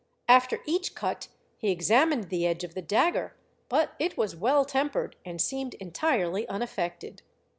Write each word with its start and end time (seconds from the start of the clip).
After 0.27 0.63
each 0.65 0.95
cut 0.95 1.27
he 1.57 1.69
examined 1.69 2.31
the 2.31 2.47
edge 2.47 2.63
of 2.63 2.73
the 2.73 2.81
dagger, 2.81 3.35
but 3.69 3.93
it 3.99 4.17
was 4.17 4.35
well 4.35 4.65
tempered, 4.65 5.15
and 5.23 5.39
seemed 5.39 5.75
entirely 5.75 6.47
unaffected. 6.49 7.21